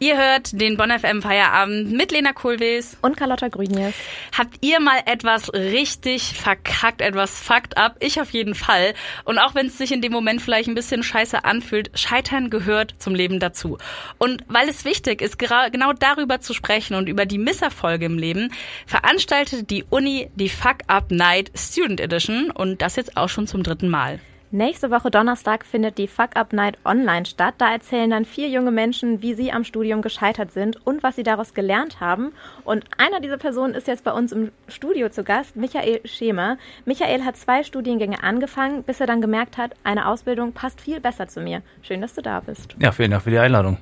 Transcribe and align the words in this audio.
Ihr 0.00 0.16
hört 0.16 0.60
den 0.60 0.76
Bonn 0.76 0.96
FM 0.96 1.22
Feierabend 1.22 1.90
mit 1.90 2.12
Lena 2.12 2.32
Kohlwees 2.32 2.96
und 3.02 3.16
Carlotta 3.16 3.48
Grünjes. 3.48 3.96
Habt 4.36 4.58
ihr 4.60 4.78
mal 4.78 5.00
etwas 5.06 5.52
richtig 5.52 6.34
verkackt, 6.34 7.00
etwas 7.00 7.36
fucked 7.40 7.76
up? 7.76 7.96
Ich 7.98 8.20
auf 8.20 8.30
jeden 8.30 8.54
Fall. 8.54 8.94
Und 9.24 9.40
auch 9.40 9.56
wenn 9.56 9.66
es 9.66 9.76
sich 9.76 9.90
in 9.90 10.00
dem 10.00 10.12
Moment 10.12 10.40
vielleicht 10.40 10.68
ein 10.68 10.76
bisschen 10.76 11.02
scheiße 11.02 11.44
anfühlt, 11.44 11.90
Scheitern 11.98 12.48
gehört 12.48 12.94
zum 12.98 13.16
Leben 13.16 13.40
dazu. 13.40 13.78
Und 14.18 14.44
weil 14.46 14.68
es 14.68 14.84
wichtig 14.84 15.20
ist, 15.20 15.36
genau 15.36 15.92
darüber 15.92 16.40
zu 16.40 16.54
sprechen 16.54 16.94
und 16.94 17.08
über 17.08 17.26
die 17.26 17.38
Misserfolge 17.38 18.06
im 18.06 18.18
Leben, 18.18 18.52
veranstaltet 18.86 19.68
die 19.68 19.84
Uni 19.90 20.30
die 20.36 20.48
Fuck 20.48 20.78
Up 20.86 21.10
Night 21.10 21.50
Student 21.56 22.00
Edition 22.00 22.52
und 22.52 22.82
das 22.82 22.94
jetzt 22.94 23.16
auch 23.16 23.28
schon 23.28 23.48
zum 23.48 23.64
dritten 23.64 23.88
Mal. 23.88 24.20
Nächste 24.50 24.90
Woche 24.90 25.10
Donnerstag 25.10 25.66
findet 25.66 25.98
die 25.98 26.08
Fuck 26.08 26.34
Up 26.36 26.54
Night 26.54 26.78
online 26.86 27.26
statt. 27.26 27.56
Da 27.58 27.70
erzählen 27.70 28.08
dann 28.08 28.24
vier 28.24 28.48
junge 28.48 28.70
Menschen, 28.70 29.20
wie 29.20 29.34
sie 29.34 29.52
am 29.52 29.62
Studium 29.62 30.00
gescheitert 30.00 30.52
sind 30.52 30.86
und 30.86 31.02
was 31.02 31.16
sie 31.16 31.22
daraus 31.22 31.52
gelernt 31.52 32.00
haben. 32.00 32.32
Und 32.64 32.84
einer 32.96 33.20
dieser 33.20 33.36
Personen 33.36 33.74
ist 33.74 33.88
jetzt 33.88 34.04
bei 34.04 34.12
uns 34.12 34.32
im 34.32 34.50
Studio 34.66 35.10
zu 35.10 35.22
Gast, 35.22 35.54
Michael 35.54 36.00
Schemer. 36.06 36.56
Michael 36.86 37.26
hat 37.26 37.36
zwei 37.36 37.62
Studiengänge 37.62 38.22
angefangen, 38.22 38.84
bis 38.84 39.00
er 39.00 39.06
dann 39.06 39.20
gemerkt 39.20 39.58
hat, 39.58 39.74
eine 39.84 40.08
Ausbildung 40.08 40.52
passt 40.52 40.80
viel 40.80 40.98
besser 40.98 41.28
zu 41.28 41.42
mir. 41.42 41.60
Schön, 41.82 42.00
dass 42.00 42.14
du 42.14 42.22
da 42.22 42.40
bist. 42.40 42.74
Ja, 42.80 42.90
vielen 42.92 43.10
Dank 43.10 43.24
für 43.24 43.30
die 43.30 43.38
Einladung. 43.38 43.76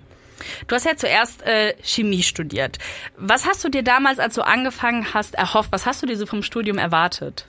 Du 0.67 0.75
hast 0.75 0.85
ja 0.85 0.97
zuerst 0.97 1.47
äh, 1.47 1.75
Chemie 1.81 2.25
studiert. 2.25 2.79
Was 3.17 3.47
hast 3.47 3.63
du 3.63 3.69
dir 3.69 3.85
damals, 3.85 4.19
als 4.19 4.35
du 4.35 4.43
angefangen 4.43 5.15
hast, 5.15 5.37
erhofft? 5.37 5.71
Was 5.71 5.87
hast 5.87 6.03
du 6.03 6.07
dir 6.07 6.17
so 6.17 6.27
vom 6.27 6.43
Studium 6.43 6.79
erwartet? 6.79 7.47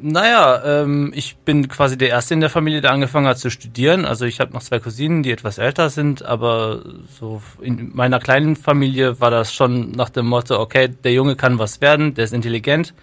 Naja, 0.00 0.82
ähm, 0.82 1.12
ich 1.14 1.36
bin 1.36 1.68
quasi 1.68 1.98
der 1.98 2.10
Erste 2.10 2.34
in 2.34 2.40
der 2.40 2.50
Familie, 2.50 2.80
der 2.80 2.92
angefangen 2.92 3.26
hat 3.26 3.38
zu 3.38 3.50
studieren. 3.50 4.04
Also 4.04 4.24
ich 4.24 4.40
habe 4.40 4.52
noch 4.52 4.62
zwei 4.62 4.78
Cousinen, 4.78 5.22
die 5.22 5.30
etwas 5.30 5.58
älter 5.58 5.90
sind, 5.90 6.24
aber 6.24 6.82
so 7.18 7.42
in 7.60 7.90
meiner 7.94 8.20
kleinen 8.20 8.56
Familie 8.56 9.20
war 9.20 9.30
das 9.30 9.52
schon 9.52 9.92
nach 9.92 10.10
dem 10.10 10.26
Motto, 10.26 10.58
okay, 10.60 10.88
der 10.88 11.12
Junge 11.12 11.36
kann 11.36 11.58
was 11.58 11.80
werden, 11.80 12.14
der 12.14 12.24
ist 12.24 12.34
intelligent. 12.34 12.94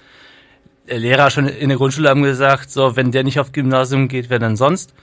Der 0.87 0.99
Lehrer 0.99 1.29
schon 1.29 1.47
in 1.47 1.69
der 1.69 1.77
Grundschule 1.77 2.09
haben 2.09 2.23
gesagt, 2.23 2.71
so, 2.71 2.95
wenn 2.95 3.11
der 3.11 3.23
nicht 3.23 3.39
auf 3.39 3.51
Gymnasium 3.51 4.07
geht, 4.07 4.29
wer 4.29 4.39
denn 4.39 4.55
sonst? 4.55 4.93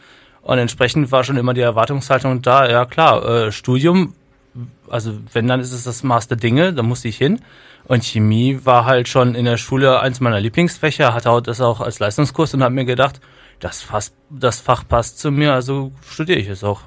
Und 0.42 0.58
entsprechend 0.58 1.12
war 1.12 1.25
schon 1.25 1.36
immer 1.36 1.55
die 1.55 1.60
Erwartungshaltung 1.60 2.42
da, 2.42 2.69
ja 2.69 2.86
klar, 2.86 3.25
äh, 3.28 3.53
Studium, 3.53 4.14
also 4.88 5.12
wenn, 5.33 5.47
dann 5.47 5.60
ist 5.60 5.72
es 5.72 5.84
das 5.84 6.03
Maß 6.03 6.28
der 6.28 6.36
Dinge, 6.38 6.72
da 6.72 6.83
musste 6.83 7.08
ich 7.08 7.19
hin. 7.19 7.41
Und 7.89 8.05
Chemie 8.05 8.61
war 8.64 8.84
halt 8.84 9.08
schon 9.08 9.34
in 9.34 9.47
der 9.47 9.56
Schule 9.56 10.00
eins 10.00 10.20
meiner 10.20 10.41
Lieblingsfächer, 10.41 11.14
hatte 11.14 11.31
auch 11.31 11.41
das 11.41 11.61
auch 11.61 11.81
als 11.81 11.98
Leistungskurs 11.98 12.53
und 12.53 12.62
habe 12.62 12.75
mir 12.75 12.84
gedacht, 12.84 13.20
das, 13.61 13.83
Fach, 13.83 14.05
das 14.28 14.61
Fach 14.61 14.86
passt 14.86 15.19
zu 15.19 15.31
mir, 15.31 15.55
also 15.55 15.91
studiere 16.06 16.39
ich 16.39 16.48
es 16.48 16.62
auch. 16.62 16.83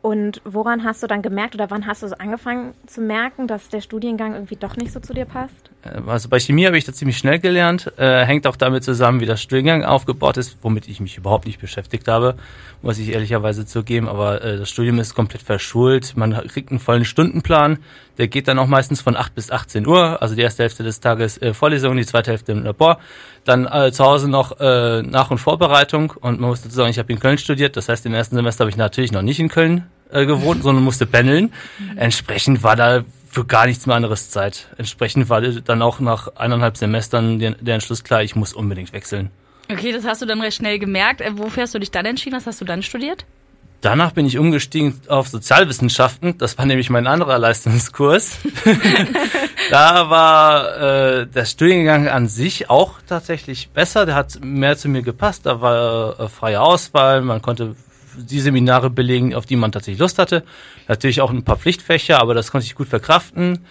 Und 0.00 0.40
woran 0.44 0.84
hast 0.84 1.02
du 1.02 1.06
dann 1.06 1.20
gemerkt 1.20 1.54
oder 1.54 1.70
wann 1.70 1.86
hast 1.86 2.02
du 2.02 2.08
so 2.08 2.14
angefangen 2.16 2.72
zu 2.86 3.02
merken, 3.02 3.46
dass 3.46 3.68
der 3.68 3.82
Studiengang 3.82 4.32
irgendwie 4.32 4.56
doch 4.56 4.76
nicht 4.76 4.92
so 4.92 5.00
zu 5.00 5.12
dir 5.12 5.26
passt? 5.26 5.70
Äh, 5.82 6.00
also 6.06 6.28
bei 6.28 6.38
Chemie 6.38 6.66
habe 6.66 6.78
ich 6.78 6.84
das 6.84 6.96
ziemlich 6.96 7.18
schnell 7.18 7.38
gelernt. 7.38 7.92
Äh, 7.96 8.24
hängt 8.24 8.46
auch 8.46 8.56
damit 8.56 8.84
zusammen, 8.84 9.20
wie 9.20 9.26
das 9.26 9.42
Studiengang 9.42 9.84
aufgebaut 9.84 10.36
ist, 10.36 10.58
womit 10.62 10.88
ich 10.88 11.00
mich 11.00 11.16
überhaupt 11.16 11.46
nicht 11.46 11.60
beschäftigt 11.60 12.08
habe, 12.08 12.36
muss 12.82 12.98
ich 12.98 13.12
ehrlicherweise 13.12 13.66
zugeben. 13.66 14.08
Aber 14.08 14.42
äh, 14.42 14.58
das 14.58 14.70
Studium 14.70 14.98
ist 14.98 15.14
komplett 15.14 15.42
verschult. 15.42 16.16
Man 16.16 16.32
kriegt 16.48 16.70
einen 16.70 16.80
vollen 16.80 17.04
Stundenplan. 17.04 17.78
Der 18.18 18.26
geht 18.26 18.48
dann 18.48 18.58
auch 18.58 18.66
meistens 18.66 19.00
von 19.00 19.16
8 19.16 19.34
bis 19.34 19.50
18 19.50 19.86
Uhr. 19.86 20.20
Also 20.20 20.34
die 20.34 20.42
erste 20.42 20.64
Hälfte 20.64 20.82
des 20.82 21.00
Tages 21.00 21.38
äh, 21.38 21.54
Vorlesung, 21.54 21.96
die 21.96 22.06
zweite 22.06 22.30
Hälfte 22.30 22.52
im 22.52 22.64
Labor. 22.64 22.98
Dann 23.44 23.66
äh, 23.66 23.92
zu 23.92 24.04
Hause 24.04 24.28
noch 24.28 24.58
äh, 24.60 25.02
Nach- 25.02 25.30
und 25.30 25.38
Vorbereitung. 25.38 26.12
Und 26.20 26.40
man 26.40 26.50
muss 26.50 26.62
dazu 26.62 26.74
sagen, 26.74 26.90
ich 26.90 26.98
habe 26.98 27.12
in 27.12 27.20
Köln 27.20 27.38
studiert. 27.38 27.76
Das 27.76 27.88
heißt, 27.88 28.04
im 28.06 28.14
ersten 28.14 28.36
Semester 28.36 28.64
habe 28.64 28.70
ich 28.70 28.76
natürlich 28.76 29.12
noch 29.12 29.22
nicht 29.22 29.38
in 29.38 29.48
Köln 29.48 29.86
äh, 30.10 30.26
gewohnt, 30.26 30.62
sondern 30.62 30.84
musste 30.84 31.06
pendeln. 31.06 31.52
Entsprechend 31.96 32.62
war 32.62 32.76
da 32.76 33.04
für 33.30 33.44
gar 33.44 33.66
nichts 33.66 33.86
mehr 33.86 33.96
anderes 33.96 34.30
Zeit. 34.30 34.68
Entsprechend 34.78 35.28
war 35.28 35.40
dann 35.40 35.82
auch 35.82 36.00
nach 36.00 36.28
eineinhalb 36.36 36.76
Semestern 36.76 37.38
der, 37.38 37.52
der 37.52 37.74
Entschluss 37.74 38.04
klar, 38.04 38.22
ich 38.22 38.36
muss 38.36 38.52
unbedingt 38.52 38.92
wechseln. 38.92 39.30
Okay, 39.70 39.92
das 39.92 40.04
hast 40.04 40.22
du 40.22 40.26
dann 40.26 40.40
recht 40.40 40.56
schnell 40.56 40.78
gemerkt. 40.78 41.20
Äh, 41.20 41.36
wofür 41.36 41.64
hast 41.64 41.74
du 41.74 41.78
dich 41.78 41.90
dann 41.90 42.06
entschieden? 42.06 42.36
Was 42.36 42.46
hast 42.46 42.60
du 42.60 42.64
dann 42.64 42.82
studiert? 42.82 43.26
Danach 43.80 44.10
bin 44.10 44.26
ich 44.26 44.38
umgestiegen 44.38 45.00
auf 45.06 45.28
Sozialwissenschaften. 45.28 46.36
Das 46.38 46.58
war 46.58 46.66
nämlich 46.66 46.90
mein 46.90 47.06
anderer 47.06 47.38
Leistungskurs. 47.38 48.38
da 49.70 50.10
war 50.10 50.76
äh, 51.20 51.26
der 51.26 51.44
Studiengang 51.44 52.08
an 52.08 52.26
sich 52.26 52.70
auch 52.70 52.94
tatsächlich 53.06 53.70
besser. 53.70 54.04
Der 54.04 54.16
hat 54.16 54.40
mehr 54.42 54.76
zu 54.76 54.88
mir 54.88 55.02
gepasst. 55.02 55.46
Da 55.46 55.60
war 55.60 56.18
äh, 56.18 56.28
freie 56.28 56.60
Auswahl. 56.60 57.20
Man 57.20 57.40
konnte 57.40 57.76
die 58.18 58.40
Seminare 58.40 58.90
belegen, 58.90 59.34
auf 59.34 59.46
die 59.46 59.56
man 59.56 59.72
tatsächlich 59.72 60.00
Lust 60.00 60.18
hatte. 60.18 60.44
Natürlich 60.88 61.20
auch 61.20 61.30
ein 61.30 61.44
paar 61.44 61.56
Pflichtfächer, 61.56 62.20
aber 62.20 62.34
das 62.34 62.50
konnte 62.50 62.66
ich 62.66 62.74
gut 62.74 62.88
verkraften. 62.88 63.64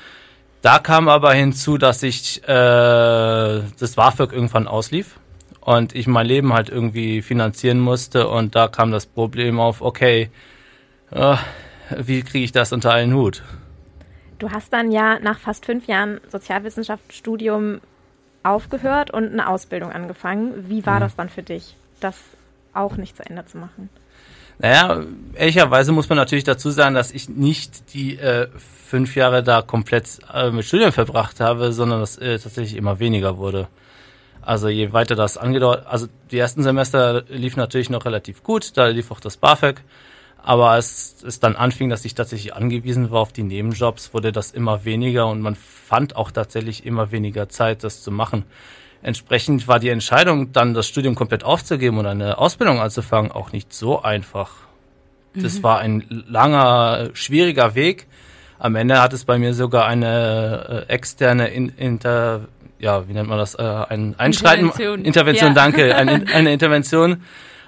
Da 0.62 0.80
kam 0.80 1.08
aber 1.08 1.34
hinzu, 1.34 1.78
dass 1.78 2.03
ich 2.03 2.44
äh, 2.44 2.47
das 2.47 3.96
BAföG 3.96 4.34
irgendwann 4.34 4.68
auslief 4.68 5.19
und 5.62 5.96
ich 5.96 6.07
mein 6.07 6.25
Leben 6.25 6.53
halt 6.53 6.69
irgendwie 6.69 7.22
finanzieren 7.22 7.80
musste 7.80 8.28
und 8.28 8.56
da 8.56 8.68
kam 8.68 8.91
das 8.91 9.06
Problem 9.06 9.59
auf, 9.59 9.81
okay, 9.81 10.30
äh, 11.12 11.36
wie 11.97 12.22
kriege 12.24 12.44
ich 12.44 12.52
das 12.52 12.74
unter 12.74 12.91
einen 12.94 13.13
Hut? 13.13 13.44
Du 14.40 14.52
hast 14.52 14.74
dann 14.74 14.91
ja 14.91 15.19
nach 15.19 15.40
fast 15.40 15.66
fünf 15.66 15.88
Jahren 15.88 16.22
Sozialwissenschaftsstudium 16.30 17.81
aufgehört 18.44 19.12
und 19.12 19.31
eine 19.31 19.47
Ausbildung 19.47 19.91
angefangen. 19.91 20.69
Wie 20.69 20.86
war 20.86 20.96
mhm. 20.96 21.02
das 21.02 21.16
dann 21.16 21.30
für 21.30 21.44
dich, 21.44 21.75
das 22.00 22.18
auch 22.74 22.97
nicht 22.97 23.16
zu 23.18 23.24
Ende 23.24 23.46
zu 23.46 23.57
machen? 23.57 23.90
Naja, 24.59 25.03
ehrlicherweise 25.35 25.91
muss 25.91 26.09
man 26.09 26.18
natürlich 26.18 26.44
dazu 26.44 26.72
sagen, 26.72 26.95
dass 26.95 27.12
ich 27.12 27.29
nicht 27.29 27.94
die 27.94 28.18
äh, 28.18 28.47
fünf 28.88 29.16
Jahre 29.16 29.44
da 29.44 29.62
komplett 29.62 30.19
äh, 30.34 30.50
mit 30.50 30.66
Studium 30.66 30.91
verbracht 30.91 31.40
habe, 31.40 31.72
sondern 31.73 32.00
dass 32.00 32.18
äh, 32.18 32.40
tatsächlich 32.40 32.75
immer 32.75 33.00
weniger 33.00 33.38
wurde. 33.38 33.68
Also 34.41 34.69
je 34.69 34.94
weiter 34.94 35.16
das 35.16 35.38
angedauert, 35.38 35.85
also 35.85 36.07
die 36.31 36.40
ersten 36.40 36.63
Semester 36.63 37.23
liefen 37.28 37.59
natürlich 37.59 37.90
noch 37.90 38.06
relativ 38.06 38.44
gut, 38.44 38.78
da 38.78 38.88
lief 38.88 39.12
auch 39.12 39.19
das 39.19 39.38
BAföG, 39.38 39.81
aber 40.41 40.69
als 40.69 41.18
es 41.28 41.41
dann 41.41 41.57
anfing, 41.57 41.89
dass 41.89 42.06
ich 42.06 42.16
tatsächlich 42.16 42.56
angewiesen 42.56 43.12
war 43.12 43.19
auf 43.19 43.34
die 43.34 43.44
Nebenjobs, 43.44 44.13
wurde 44.13 44.31
das 44.31 44.51
immer 44.51 44.85
weniger 44.85 45.28
und 45.28 45.41
man 45.41 45.56
fand 45.56 46.16
auch 46.16 46.31
tatsächlich 46.31 46.85
immer 46.85 47.12
weniger 47.12 47.50
Zeit, 47.50 47.84
das 47.84 48.01
zu 48.01 48.09
machen. 48.09 48.45
Entsprechend 49.07 49.69
war 49.69 49.79
die 49.79 49.88
Entscheidung, 49.88 50.51
dann 50.51 50.73
das 50.73 50.85
Studium 50.85 51.16
komplett 51.16 51.45
aufzugeben 51.45 51.97
und 51.97 52.07
eine 52.07 52.40
Ausbildung 52.40 52.81
anzufangen, 52.81 53.31
auch 53.31 53.53
nicht 53.53 53.72
so 53.72 54.01
einfach. 54.01 54.51
Das 55.34 55.59
mhm. 55.59 55.63
war 55.63 55.79
ein 55.79 56.03
langer, 56.09 57.12
schwieriger 57.13 57.73
Weg. 57.73 58.07
Am 58.59 58.75
Ende 58.75 59.01
hat 59.01 59.13
es 59.13 59.23
bei 59.23 59.38
mir 59.38 59.53
sogar 59.53 59.85
eine 59.85 60.85
äh, 60.90 60.91
externe 60.91 61.47
in, 61.47 61.69
Inter, 61.69 62.50
ja, 62.79 63.07
wie 63.07 63.13
nennt 63.13 63.29
man 63.29 63.38
das, 63.38 63.56
äh, 63.56 63.62
ein 63.63 64.16
Einschreiten, 64.18 64.66
Intervention, 64.66 65.06
Intervention 65.06 65.50
ja. 65.51 65.56
danke, 65.56 65.95
eine, 65.95 66.25
eine 66.34 66.51
Intervention 66.51 67.24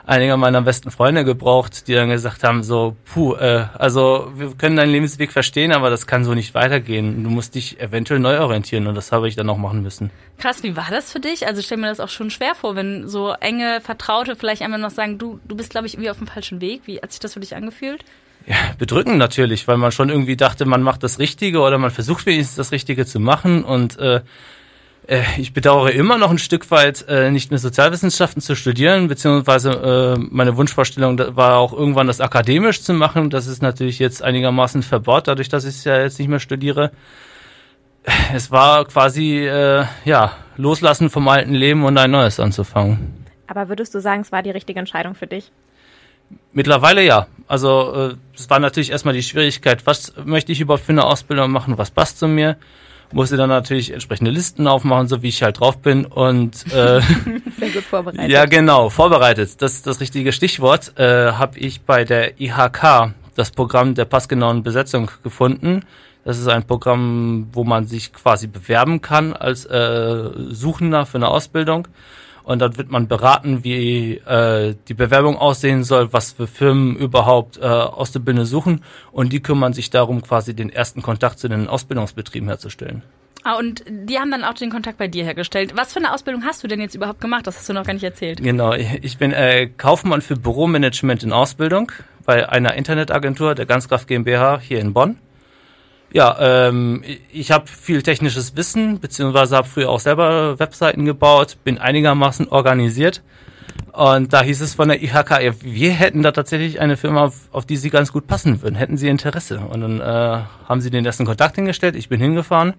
einiger 0.09 0.37
meiner 0.37 0.61
besten 0.63 0.89
Freunde 0.89 1.23
gebraucht, 1.23 1.87
die 1.87 1.93
dann 1.93 2.09
gesagt 2.09 2.43
haben, 2.43 2.63
so, 2.63 2.95
puh, 3.05 3.35
äh, 3.35 3.67
also 3.77 4.31
wir 4.35 4.55
können 4.57 4.75
deinen 4.75 4.91
Lebensweg 4.91 5.31
verstehen, 5.31 5.71
aber 5.71 5.91
das 5.91 6.07
kann 6.07 6.25
so 6.25 6.33
nicht 6.33 6.55
weitergehen. 6.55 7.23
Du 7.23 7.29
musst 7.29 7.53
dich 7.53 7.79
eventuell 7.79 8.19
neu 8.19 8.39
orientieren 8.39 8.87
und 8.87 8.95
das 8.95 9.11
habe 9.11 9.27
ich 9.27 9.35
dann 9.35 9.49
auch 9.49 9.57
machen 9.57 9.83
müssen. 9.83 10.09
Krass, 10.39 10.63
wie 10.63 10.75
war 10.75 10.87
das 10.89 11.11
für 11.11 11.19
dich? 11.19 11.45
Also 11.45 11.61
stell 11.61 11.77
mir 11.77 11.87
das 11.87 11.99
auch 11.99 12.09
schon 12.09 12.31
schwer 12.31 12.55
vor, 12.55 12.75
wenn 12.75 13.07
so 13.07 13.33
enge 13.33 13.81
Vertraute 13.81 14.35
vielleicht 14.35 14.63
einmal 14.63 14.79
noch 14.79 14.89
sagen, 14.89 15.19
du, 15.19 15.39
du 15.47 15.55
bist, 15.55 15.69
glaube 15.69 15.85
ich, 15.85 15.93
irgendwie 15.93 16.09
auf 16.09 16.17
dem 16.17 16.27
falschen 16.27 16.59
Weg. 16.59 16.81
Wie 16.85 16.99
hat 16.99 17.11
sich 17.11 17.19
das 17.19 17.35
für 17.35 17.39
dich 17.39 17.55
angefühlt? 17.55 18.03
Ja, 18.47 18.55
bedrückend 18.79 19.17
natürlich, 19.17 19.67
weil 19.67 19.77
man 19.77 19.91
schon 19.91 20.09
irgendwie 20.09 20.37
dachte, 20.37 20.65
man 20.65 20.81
macht 20.81 21.03
das 21.03 21.19
Richtige 21.19 21.59
oder 21.59 21.77
man 21.77 21.91
versucht 21.91 22.25
wenigstens 22.25 22.55
das 22.55 22.71
Richtige 22.71 23.05
zu 23.05 23.19
machen 23.19 23.63
und 23.63 23.99
äh, 23.99 24.21
äh, 25.09 25.23
ich 25.37 25.53
bedauere 25.53 25.91
immer 25.91 26.17
noch 26.17 26.29
ein 26.29 26.37
Stück 26.37 26.69
weit, 26.71 27.05
äh, 27.07 27.31
nicht 27.31 27.49
mehr 27.49 27.59
Sozialwissenschaften 27.59 28.41
zu 28.41 28.55
studieren, 28.55 29.07
beziehungsweise 29.07 29.71
äh, 30.17 30.19
meine 30.29 30.55
Wunschvorstellung 30.55 31.17
war 31.35 31.57
auch 31.57 31.73
irgendwann 31.73 32.07
das 32.07 32.21
akademisch 32.21 32.81
zu 32.81 32.93
machen. 32.93 33.29
Das 33.29 33.47
ist 33.47 33.61
natürlich 33.61 33.99
jetzt 33.99 34.23
einigermaßen 34.23 34.83
verbaut, 34.83 35.27
dadurch, 35.27 35.49
dass 35.49 35.65
ich 35.65 35.75
es 35.75 35.83
ja 35.83 35.99
jetzt 35.99 36.19
nicht 36.19 36.27
mehr 36.27 36.39
studiere. 36.39 36.91
Es 38.33 38.51
war 38.51 38.85
quasi, 38.85 39.39
äh, 39.39 39.85
ja, 40.05 40.31
loslassen 40.57 41.09
vom 41.09 41.27
alten 41.27 41.53
Leben 41.53 41.83
und 41.83 41.97
ein 41.97 42.11
neues 42.11 42.39
anzufangen. 42.39 43.25
Aber 43.47 43.67
würdest 43.67 43.95
du 43.95 43.99
sagen, 43.99 44.21
es 44.21 44.31
war 44.31 44.43
die 44.43 44.51
richtige 44.51 44.79
Entscheidung 44.79 45.15
für 45.15 45.27
dich? 45.27 45.51
Mittlerweile 46.53 47.03
ja. 47.03 47.27
Also 47.47 48.11
äh, 48.11 48.15
es 48.35 48.49
war 48.49 48.59
natürlich 48.59 48.91
erstmal 48.91 49.15
die 49.15 49.23
Schwierigkeit, 49.23 49.87
was 49.87 50.13
möchte 50.23 50.51
ich 50.51 50.61
überhaupt 50.61 50.85
für 50.85 50.91
eine 50.91 51.05
Ausbildung 51.05 51.49
machen, 51.51 51.79
was 51.79 51.89
passt 51.89 52.19
zu 52.19 52.27
mir 52.27 52.57
musste 53.11 53.37
dann 53.37 53.49
natürlich 53.49 53.91
entsprechende 53.91 54.31
Listen 54.31 54.67
aufmachen, 54.67 55.07
so 55.07 55.21
wie 55.21 55.29
ich 55.29 55.41
halt 55.43 55.59
drauf 55.59 55.79
bin 55.79 56.05
und 56.05 56.65
äh, 56.73 57.01
sehr 57.01 57.69
gut 57.73 57.83
vorbereitet. 57.83 58.29
Ja, 58.29 58.45
genau, 58.45 58.89
vorbereitet. 58.89 59.61
Das 59.61 59.73
ist 59.73 59.87
das 59.87 59.99
richtige 59.99 60.31
Stichwort. 60.31 60.97
Äh, 60.97 61.33
Habe 61.33 61.57
ich 61.59 61.81
bei 61.81 62.03
der 62.03 62.39
IHK 62.39 63.13
das 63.35 63.51
Programm 63.51 63.95
der 63.95 64.05
passgenauen 64.05 64.63
Besetzung 64.63 65.09
gefunden. 65.23 65.83
Das 66.25 66.37
ist 66.37 66.47
ein 66.47 66.63
Programm, 66.63 67.47
wo 67.53 67.63
man 67.63 67.85
sich 67.85 68.11
quasi 68.13 68.47
bewerben 68.47 69.01
kann 69.01 69.33
als 69.33 69.65
äh, 69.65 70.29
Suchender 70.49 71.05
für 71.05 71.17
eine 71.17 71.29
Ausbildung. 71.29 71.87
Und 72.49 72.59
dort 72.59 72.79
wird 72.79 72.89
man 72.89 73.07
beraten, 73.07 73.63
wie 73.63 74.15
äh, 74.15 74.73
die 74.87 74.95
Bewerbung 74.95 75.37
aussehen 75.37 75.83
soll, 75.83 76.11
was 76.13 76.31
für 76.31 76.47
Firmen 76.47 76.95
überhaupt 76.95 77.59
äh, 77.59 77.61
Auszubildende 77.61 78.47
suchen 78.47 78.83
und 79.11 79.31
die 79.31 79.39
kümmern 79.39 79.73
sich 79.73 79.91
darum, 79.91 80.23
quasi 80.23 80.55
den 80.55 80.71
ersten 80.71 81.03
Kontakt 81.03 81.37
zu 81.37 81.47
den 81.47 81.67
Ausbildungsbetrieben 81.67 82.49
herzustellen. 82.49 83.03
Ah, 83.43 83.55
und 83.59 83.83
die 83.87 84.17
haben 84.17 84.31
dann 84.31 84.43
auch 84.43 84.55
den 84.55 84.71
Kontakt 84.71 84.97
bei 84.97 85.07
dir 85.07 85.25
hergestellt. 85.25 85.73
Was 85.75 85.93
für 85.93 85.99
eine 85.99 86.11
Ausbildung 86.11 86.43
hast 86.43 86.63
du 86.63 86.67
denn 86.67 86.81
jetzt 86.81 86.95
überhaupt 86.95 87.21
gemacht? 87.21 87.45
Das 87.45 87.55
hast 87.55 87.69
du 87.69 87.73
noch 87.73 87.85
gar 87.85 87.93
nicht 87.93 88.03
erzählt. 88.03 88.41
Genau, 88.41 88.73
ich 88.73 89.19
bin 89.19 89.31
äh, 89.31 89.67
Kaufmann 89.67 90.21
für 90.21 90.35
Büromanagement 90.35 91.21
in 91.21 91.31
Ausbildung 91.31 91.91
bei 92.25 92.49
einer 92.49 92.73
Internetagentur, 92.73 93.53
der 93.53 93.67
Ganzkraft 93.67 94.07
GmbH 94.07 94.59
hier 94.59 94.79
in 94.79 94.93
Bonn. 94.93 95.17
Ja, 96.11 96.67
ähm, 96.67 97.03
ich 97.31 97.51
habe 97.51 97.67
viel 97.67 98.01
technisches 98.01 98.55
Wissen, 98.55 98.99
beziehungsweise 98.99 99.55
habe 99.55 99.67
früher 99.67 99.89
auch 99.89 99.99
selber 99.99 100.57
Webseiten 100.59 101.05
gebaut, 101.05 101.57
bin 101.63 101.77
einigermaßen 101.77 102.47
organisiert. 102.47 103.21
Und 103.93 104.33
da 104.33 104.41
hieß 104.41 104.61
es 104.61 104.75
von 104.75 104.89
der 104.89 105.01
IHK, 105.03 105.55
wir 105.61 105.91
hätten 105.91 106.23
da 106.23 106.31
tatsächlich 106.31 106.79
eine 106.79 106.97
Firma, 106.97 107.25
auf, 107.25 107.49
auf 107.51 107.65
die 107.65 107.77
Sie 107.77 107.89
ganz 107.89 108.11
gut 108.11 108.27
passen 108.27 108.61
würden. 108.61 108.75
Hätten 108.75 108.97
Sie 108.97 109.07
Interesse? 109.07 109.59
Und 109.59 109.81
dann 109.81 109.99
äh, 109.99 110.43
haben 110.67 110.81
sie 110.81 110.89
den 110.89 111.05
ersten 111.05 111.25
Kontakt 111.25 111.55
hingestellt. 111.55 111.95
Ich 111.95 112.09
bin 112.09 112.19
hingefahren, 112.19 112.73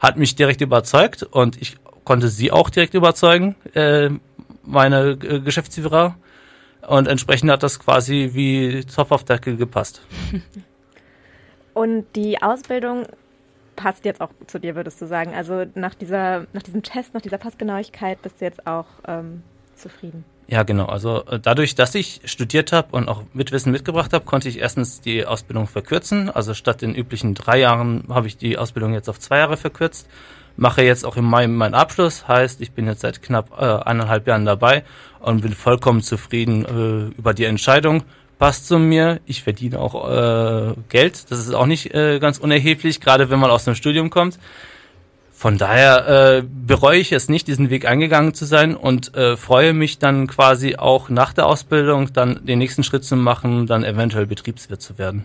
hat 0.00 0.16
mich 0.16 0.34
direkt 0.34 0.60
überzeugt 0.60 1.22
und 1.22 1.60
ich 1.60 1.76
konnte 2.04 2.28
sie 2.28 2.50
auch 2.50 2.70
direkt 2.70 2.94
überzeugen, 2.94 3.54
äh, 3.74 4.10
meine 4.64 5.10
äh, 5.10 5.40
Geschäftsführer. 5.40 6.16
Und 6.86 7.06
entsprechend 7.06 7.50
hat 7.50 7.62
das 7.62 7.78
quasi 7.78 8.30
wie 8.32 8.84
Topf 8.84 9.12
auf 9.12 9.24
Deckel 9.24 9.56
gepasst. 9.56 10.00
Und 11.78 12.06
die 12.16 12.42
Ausbildung 12.42 13.06
passt 13.76 14.04
jetzt 14.04 14.20
auch 14.20 14.30
zu 14.48 14.58
dir, 14.58 14.74
würdest 14.74 15.00
du 15.00 15.06
sagen? 15.06 15.32
Also 15.32 15.64
nach, 15.76 15.94
dieser, 15.94 16.48
nach 16.52 16.64
diesem 16.64 16.82
Test, 16.82 17.14
nach 17.14 17.20
dieser 17.20 17.38
Passgenauigkeit 17.38 18.20
bist 18.20 18.40
du 18.40 18.46
jetzt 18.46 18.66
auch 18.66 18.86
ähm, 19.06 19.44
zufrieden? 19.76 20.24
Ja, 20.48 20.64
genau. 20.64 20.86
Also 20.86 21.24
äh, 21.26 21.38
dadurch, 21.38 21.76
dass 21.76 21.94
ich 21.94 22.22
studiert 22.24 22.72
habe 22.72 22.88
und 22.96 23.08
auch 23.08 23.22
Mitwissen 23.32 23.70
mitgebracht 23.70 24.12
habe, 24.12 24.24
konnte 24.24 24.48
ich 24.48 24.58
erstens 24.58 25.00
die 25.02 25.24
Ausbildung 25.24 25.68
verkürzen. 25.68 26.30
Also 26.30 26.52
statt 26.52 26.82
den 26.82 26.96
üblichen 26.96 27.34
drei 27.34 27.60
Jahren 27.60 28.02
habe 28.08 28.26
ich 28.26 28.36
die 28.36 28.58
Ausbildung 28.58 28.92
jetzt 28.92 29.08
auf 29.08 29.20
zwei 29.20 29.38
Jahre 29.38 29.56
verkürzt. 29.56 30.08
Mache 30.56 30.82
jetzt 30.82 31.04
auch 31.04 31.16
im 31.16 31.26
Mai 31.26 31.46
meinen 31.46 31.74
Abschluss, 31.74 32.26
heißt, 32.26 32.60
ich 32.60 32.72
bin 32.72 32.88
jetzt 32.88 33.02
seit 33.02 33.22
knapp 33.22 33.52
äh, 33.56 33.64
eineinhalb 33.88 34.26
Jahren 34.26 34.44
dabei 34.44 34.82
und 35.20 35.42
bin 35.42 35.52
vollkommen 35.52 36.02
zufrieden 36.02 36.64
äh, 36.64 37.16
über 37.16 37.34
die 37.34 37.44
Entscheidung 37.44 38.02
passt 38.38 38.66
zu 38.66 38.78
mir. 38.78 39.20
Ich 39.26 39.42
verdiene 39.42 39.78
auch 39.80 40.08
äh, 40.08 40.74
Geld. 40.88 41.30
Das 41.30 41.40
ist 41.40 41.54
auch 41.54 41.66
nicht 41.66 41.94
äh, 41.94 42.18
ganz 42.18 42.38
unerheblich, 42.38 43.00
gerade 43.00 43.30
wenn 43.30 43.40
man 43.40 43.50
aus 43.50 43.64
dem 43.64 43.74
Studium 43.74 44.10
kommt. 44.10 44.38
Von 45.32 45.56
daher 45.56 46.08
äh, 46.38 46.42
bereue 46.42 46.98
ich 46.98 47.12
es 47.12 47.28
nicht, 47.28 47.46
diesen 47.46 47.70
Weg 47.70 47.86
eingegangen 47.86 48.34
zu 48.34 48.44
sein 48.44 48.74
und 48.74 49.14
äh, 49.14 49.36
freue 49.36 49.72
mich 49.72 49.98
dann 49.98 50.26
quasi 50.26 50.74
auch 50.74 51.10
nach 51.10 51.32
der 51.32 51.46
Ausbildung 51.46 52.12
dann 52.12 52.44
den 52.44 52.58
nächsten 52.58 52.82
Schritt 52.82 53.04
zu 53.04 53.14
machen, 53.14 53.68
dann 53.68 53.84
eventuell 53.84 54.26
Betriebswirt 54.26 54.82
zu 54.82 54.98
werden. 54.98 55.24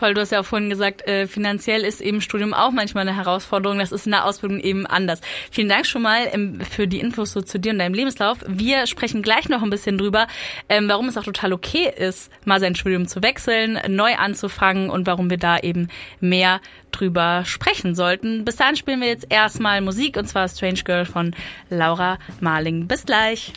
Voll, 0.00 0.14
du 0.14 0.22
hast 0.22 0.32
ja 0.32 0.40
auch 0.40 0.46
vorhin 0.46 0.70
gesagt, 0.70 1.06
äh, 1.06 1.26
finanziell 1.26 1.82
ist 1.82 2.00
eben 2.00 2.22
Studium 2.22 2.54
auch 2.54 2.70
manchmal 2.70 3.06
eine 3.06 3.14
Herausforderung. 3.14 3.80
Das 3.80 3.92
ist 3.92 4.06
in 4.06 4.12
der 4.12 4.24
Ausbildung 4.24 4.58
eben 4.58 4.86
anders. 4.86 5.20
Vielen 5.50 5.68
Dank 5.68 5.84
schon 5.84 6.00
mal 6.00 6.26
ähm, 6.32 6.58
für 6.62 6.88
die 6.88 7.00
Infos 7.00 7.32
so 7.32 7.42
zu 7.42 7.60
dir 7.60 7.72
und 7.72 7.80
deinem 7.80 7.92
Lebenslauf. 7.92 8.38
Wir 8.46 8.86
sprechen 8.86 9.20
gleich 9.20 9.50
noch 9.50 9.62
ein 9.62 9.68
bisschen 9.68 9.98
drüber, 9.98 10.26
ähm, 10.70 10.88
warum 10.88 11.08
es 11.08 11.18
auch 11.18 11.24
total 11.24 11.52
okay 11.52 11.92
ist, 11.94 12.32
mal 12.46 12.60
sein 12.60 12.76
Studium 12.76 13.08
zu 13.08 13.22
wechseln, 13.22 13.78
neu 13.88 14.14
anzufangen 14.14 14.88
und 14.88 15.06
warum 15.06 15.28
wir 15.28 15.36
da 15.36 15.58
eben 15.58 15.88
mehr 16.18 16.62
drüber 16.92 17.42
sprechen 17.44 17.94
sollten. 17.94 18.46
Bis 18.46 18.56
dahin 18.56 18.76
spielen 18.76 19.02
wir 19.02 19.08
jetzt 19.08 19.26
erstmal 19.28 19.82
Musik 19.82 20.16
und 20.16 20.26
zwar 20.26 20.48
Strange 20.48 20.80
Girl 20.82 21.04
von 21.04 21.34
Laura 21.68 22.16
Marling. 22.40 22.86
Bis 22.86 23.04
gleich. 23.04 23.52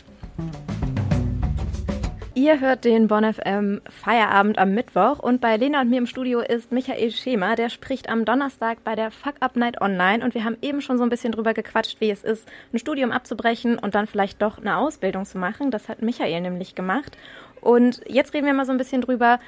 Ihr 2.36 2.58
hört 2.58 2.84
den 2.84 3.06
Bonn 3.06 3.32
FM 3.32 3.80
Feierabend 3.88 4.58
am 4.58 4.74
Mittwoch 4.74 5.20
und 5.20 5.40
bei 5.40 5.56
Lena 5.56 5.82
und 5.82 5.90
mir 5.90 5.98
im 5.98 6.06
Studio 6.06 6.40
ist 6.40 6.72
Michael 6.72 7.12
Schema, 7.12 7.54
der 7.54 7.68
spricht 7.68 8.08
am 8.08 8.24
Donnerstag 8.24 8.82
bei 8.82 8.96
der 8.96 9.12
Fuck 9.12 9.36
Up 9.38 9.54
Night 9.54 9.80
Online 9.80 10.24
und 10.24 10.34
wir 10.34 10.42
haben 10.42 10.56
eben 10.60 10.80
schon 10.80 10.98
so 10.98 11.04
ein 11.04 11.10
bisschen 11.10 11.30
drüber 11.30 11.54
gequatscht, 11.54 12.00
wie 12.00 12.10
es 12.10 12.24
ist, 12.24 12.48
ein 12.72 12.80
Studium 12.80 13.12
abzubrechen 13.12 13.78
und 13.78 13.94
dann 13.94 14.08
vielleicht 14.08 14.42
doch 14.42 14.58
eine 14.58 14.78
Ausbildung 14.78 15.24
zu 15.26 15.38
machen. 15.38 15.70
Das 15.70 15.88
hat 15.88 16.02
Michael 16.02 16.40
nämlich 16.40 16.74
gemacht. 16.74 17.16
Und 17.60 18.00
jetzt 18.08 18.34
reden 18.34 18.46
wir 18.46 18.52
mal 18.52 18.66
so 18.66 18.72
ein 18.72 18.78
bisschen 18.78 19.02
drüber, 19.02 19.38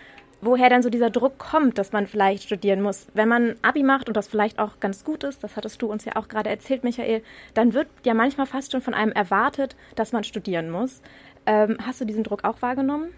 woher 0.40 0.70
dann 0.70 0.84
so 0.84 0.88
dieser 0.88 1.10
Druck 1.10 1.38
kommt, 1.38 1.78
dass 1.78 1.90
man 1.90 2.06
vielleicht 2.06 2.44
studieren 2.44 2.82
muss. 2.82 3.08
Wenn 3.14 3.28
man 3.28 3.56
Abi 3.62 3.82
macht 3.82 4.06
und 4.06 4.16
das 4.16 4.28
vielleicht 4.28 4.60
auch 4.60 4.78
ganz 4.78 5.02
gut 5.02 5.24
ist, 5.24 5.42
das 5.42 5.56
hattest 5.56 5.82
du 5.82 5.90
uns 5.90 6.04
ja 6.04 6.14
auch 6.14 6.28
gerade 6.28 6.50
erzählt, 6.50 6.84
Michael, 6.84 7.22
dann 7.54 7.74
wird 7.74 7.88
ja 8.04 8.14
manchmal 8.14 8.46
fast 8.46 8.70
schon 8.70 8.80
von 8.80 8.94
einem 8.94 9.10
erwartet, 9.10 9.74
dass 9.96 10.12
man 10.12 10.22
studieren 10.22 10.70
muss. 10.70 11.02
Ähm, 11.46 11.78
hast 11.84 12.00
du 12.00 12.04
diesen 12.04 12.24
Druck 12.24 12.44
auch 12.44 12.60
wahrgenommen? 12.60 13.08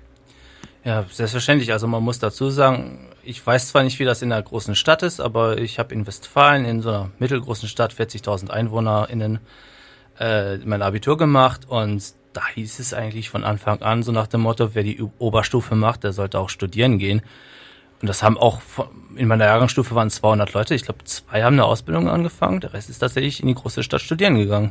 Ja, 0.85 1.05
selbstverständlich. 1.11 1.73
Also 1.73 1.87
man 1.87 2.03
muss 2.03 2.19
dazu 2.19 2.51
sagen, 2.51 3.09
ich 3.23 3.45
weiß 3.45 3.69
zwar 3.69 3.83
nicht, 3.83 3.99
wie 3.99 4.05
das 4.05 4.23
in 4.23 4.33
einer 4.33 4.43
großen 4.43 4.75
Stadt 4.75 5.03
ist, 5.03 5.21
aber 5.21 5.59
ich 5.59 5.79
habe 5.79 5.93
in 5.95 6.07
Westfalen, 6.07 6.65
in 6.65 6.81
so 6.81 6.89
einer 6.89 7.11
mittelgroßen 7.19 7.69
Stadt, 7.69 7.93
40.000 7.93 8.51
EinwohnerInnen, 8.51 9.41
äh, 10.19 10.57
mein 10.59 10.83
Abitur 10.83 11.17
gemacht 11.17 11.69
und 11.69 12.03
da 12.33 12.43
hieß 12.55 12.79
es 12.79 12.95
eigentlich 12.95 13.31
von 13.31 13.45
Anfang 13.45 13.83
an 13.83 14.03
so 14.03 14.13
nach 14.13 14.29
dem 14.29 14.43
Motto, 14.43 14.75
wer 14.75 14.83
die 14.83 15.03
Oberstufe 15.19 15.75
macht, 15.75 16.05
der 16.05 16.13
sollte 16.13 16.39
auch 16.39 16.51
studieren 16.51 16.99
gehen. 16.99 17.23
Und 18.01 18.07
das 18.09 18.23
haben 18.23 18.39
auch, 18.39 18.61
in 19.17 19.27
meiner 19.27 19.47
Jahrgangsstufe 19.47 19.95
waren 19.95 20.09
200 20.09 20.53
Leute. 20.53 20.75
Ich 20.75 20.85
glaube, 20.85 21.03
zwei 21.05 21.43
haben 21.43 21.55
eine 21.55 21.65
Ausbildung 21.65 22.09
angefangen. 22.09 22.61
Der 22.61 22.73
Rest 22.73 22.91
ist 22.91 23.01
tatsächlich 23.01 23.43
in 23.43 23.49
die 23.49 23.55
große 23.55 23.83
Stadt 23.83 24.01
studieren 24.01 24.37
gegangen. 24.37 24.71